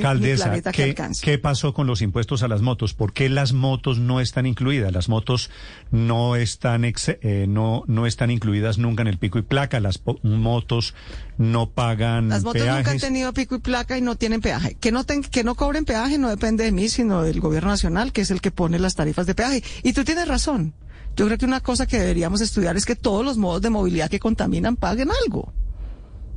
Alcaldesa, 0.00 0.50
que 0.72 0.94
¿qué, 0.94 1.12
qué 1.22 1.38
pasó 1.38 1.74
con 1.74 1.86
los 1.86 2.02
impuestos 2.02 2.42
a 2.42 2.48
las 2.48 2.62
motos? 2.62 2.94
¿Por 2.94 3.12
qué 3.12 3.28
las 3.28 3.52
motos 3.52 3.98
no 3.98 4.20
están 4.20 4.46
incluidas? 4.46 4.92
Las 4.92 5.08
motos 5.08 5.50
no 5.90 6.36
están 6.36 6.84
ex- 6.84 7.16
eh, 7.22 7.46
no 7.48 7.84
no 7.86 8.06
están 8.06 8.30
incluidas 8.30 8.78
nunca 8.78 9.02
en 9.02 9.08
el 9.08 9.18
pico 9.18 9.38
y 9.38 9.42
placa. 9.42 9.80
Las 9.80 10.00
motos 10.22 10.94
no 11.38 11.70
pagan 11.70 12.28
Las 12.28 12.42
motos 12.44 12.62
peajes. 12.62 12.76
nunca 12.78 12.90
han 12.92 12.98
tenido 12.98 13.32
pico 13.32 13.56
y 13.56 13.58
placa 13.58 13.96
y 13.98 14.00
no 14.02 14.16
tienen 14.16 14.40
peaje. 14.40 14.76
Que 14.80 14.92
no, 14.92 15.04
ten- 15.04 15.22
que 15.22 15.44
no 15.44 15.54
cobren 15.54 15.84
peaje 15.84 16.18
no 16.18 16.28
depende 16.28 16.64
de 16.64 16.72
mí, 16.72 16.88
sino 16.88 17.22
del 17.22 17.40
gobierno 17.40 17.70
nacional, 17.70 18.12
que 18.12 18.20
es 18.22 18.30
el 18.30 18.40
que 18.40 18.50
pone 18.50 18.78
las 18.78 18.94
tarifas 18.94 19.26
de 19.26 19.34
peaje. 19.34 19.62
Y 19.82 19.92
tú 19.92 20.04
tienes 20.04 20.28
razón. 20.28 20.74
Yo 21.16 21.24
creo 21.26 21.38
que 21.38 21.46
una 21.46 21.60
cosa 21.60 21.86
que 21.86 21.98
deberíamos 21.98 22.42
estudiar 22.42 22.76
es 22.76 22.84
que 22.84 22.94
todos 22.94 23.24
los 23.24 23.38
modos 23.38 23.62
de 23.62 23.70
movilidad 23.70 24.10
que 24.10 24.18
contaminan 24.20 24.76
paguen 24.76 25.08
algo. 25.24 25.52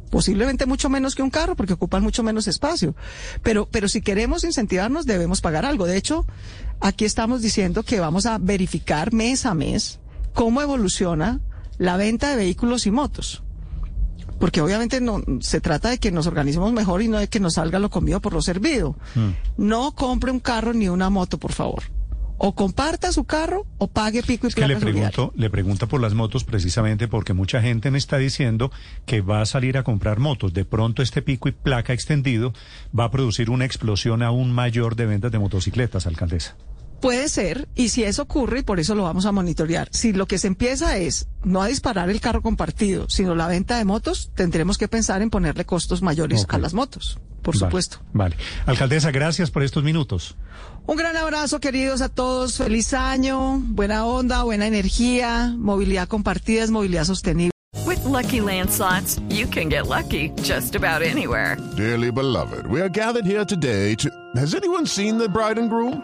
Posiblemente 0.09 0.65
mucho 0.65 0.89
menos 0.89 1.15
que 1.15 1.21
un 1.21 1.29
carro 1.29 1.55
porque 1.55 1.73
ocupan 1.73 2.03
mucho 2.03 2.23
menos 2.23 2.47
espacio. 2.47 2.95
Pero, 3.43 3.67
pero 3.69 3.87
si 3.87 4.01
queremos 4.01 4.43
incentivarnos 4.43 5.05
debemos 5.05 5.41
pagar 5.41 5.65
algo. 5.65 5.85
De 5.85 5.97
hecho, 5.97 6.25
aquí 6.79 7.05
estamos 7.05 7.41
diciendo 7.41 7.83
que 7.83 7.99
vamos 7.99 8.25
a 8.25 8.37
verificar 8.37 9.13
mes 9.13 9.45
a 9.45 9.53
mes 9.53 9.99
cómo 10.33 10.61
evoluciona 10.61 11.41
la 11.77 11.97
venta 11.97 12.29
de 12.29 12.35
vehículos 12.35 12.85
y 12.85 12.91
motos. 12.91 13.43
Porque 14.39 14.61
obviamente 14.61 15.01
no 15.01 15.21
se 15.41 15.59
trata 15.59 15.89
de 15.89 15.97
que 15.97 16.11
nos 16.11 16.25
organicemos 16.25 16.71
mejor 16.71 17.01
y 17.01 17.09
no 17.09 17.19
de 17.19 17.27
que 17.27 17.41
nos 17.41 17.55
salga 17.55 17.77
lo 17.77 17.89
comido 17.89 18.21
por 18.21 18.33
lo 18.33 18.41
servido. 18.41 18.95
No 19.57 19.91
compre 19.91 20.31
un 20.31 20.39
carro 20.39 20.73
ni 20.73 20.87
una 20.87 21.09
moto, 21.09 21.37
por 21.37 21.51
favor. 21.51 21.83
O 22.41 22.55
comparta 22.55 23.11
su 23.11 23.25
carro 23.25 23.65
o 23.77 23.87
pague 23.87 24.23
pico 24.23 24.47
y 24.47 24.49
Es 24.49 24.55
que 24.55 24.65
le 24.65 24.77
pregunto, 24.77 25.33
le 25.35 25.49
pregunto 25.49 25.87
por 25.89 25.99
las 25.99 26.13
motos 26.13 26.45
precisamente 26.45 27.09
porque 27.09 27.33
mucha 27.33 27.61
gente 27.61 27.91
me 27.91 27.97
está 27.97 28.17
diciendo 28.17 28.71
que 29.05 29.19
va 29.19 29.41
a 29.41 29.45
salir 29.45 29.77
a 29.77 29.83
comprar 29.83 30.19
motos. 30.19 30.53
De 30.53 30.63
pronto 30.63 31.03
este 31.03 31.21
pico 31.21 31.49
y 31.49 31.51
placa 31.51 31.91
extendido 31.91 32.53
va 32.97 33.03
a 33.03 33.11
producir 33.11 33.49
una 33.49 33.65
explosión 33.65 34.23
aún 34.23 34.53
mayor 34.53 34.95
de 34.95 35.05
ventas 35.05 35.33
de 35.33 35.39
motocicletas, 35.39 36.07
alcaldesa. 36.07 36.55
Puede 37.01 37.29
ser, 37.29 37.69
y 37.75 37.89
si 37.89 38.03
eso 38.03 38.23
ocurre, 38.23 38.59
y 38.59 38.63
por 38.63 38.79
eso 38.79 38.93
lo 38.93 39.03
vamos 39.03 39.25
a 39.25 39.31
monitorear, 39.31 39.87
si 39.91 40.11
lo 40.11 40.27
que 40.27 40.37
se 40.37 40.47
empieza 40.47 40.97
es 40.97 41.27
no 41.43 41.61
a 41.61 41.67
disparar 41.67 42.09
el 42.09 42.19
carro 42.19 42.41
compartido, 42.41 43.09
sino 43.09 43.35
la 43.35 43.47
venta 43.47 43.77
de 43.77 43.85
motos, 43.85 44.31
tendremos 44.35 44.77
que 44.77 44.89
pensar 44.89 45.21
en 45.21 45.29
ponerle 45.29 45.65
costos 45.65 46.01
mayores 46.01 46.45
a 46.49 46.57
las 46.57 46.73
motos, 46.73 47.17
por 47.41 47.55
Vale, 47.55 47.67
supuesto. 47.67 47.99
Vale. 48.11 48.35
Alcaldesa, 48.65 49.11
gracias 49.11 49.49
por 49.49 49.63
estos 49.63 49.83
minutos. 49.83 50.35
Un 50.85 50.97
gran 50.97 51.15
abrazo, 51.15 51.61
queridos 51.61 52.01
a 52.01 52.09
todos, 52.09 52.57
feliz 52.57 52.93
año, 52.93 53.59
buena 53.59 54.05
onda, 54.05 54.43
buena 54.43 54.67
energía, 54.67 55.53
movilidad 55.57 56.09
compartida 56.09 56.63
es 56.63 56.71
movilidad 56.71 57.05
sostenible. 57.05 57.51
With 57.85 58.03
Lucky 58.03 58.41
Land 58.41 58.71
slots, 58.71 59.21
you 59.29 59.47
can 59.47 59.69
get 59.69 59.87
lucky 59.87 60.31
just 60.43 60.75
about 60.75 61.01
anywhere. 61.01 61.55
Dearly 61.77 62.11
beloved, 62.11 62.67
we 62.67 62.81
are 62.81 62.89
gathered 62.89 63.25
here 63.25 63.45
today 63.45 63.95
to. 63.95 64.09
Has 64.35 64.53
anyone 64.53 64.85
seen 64.85 65.17
the 65.17 65.29
bride 65.29 65.57
and 65.57 65.69
groom? 65.69 66.03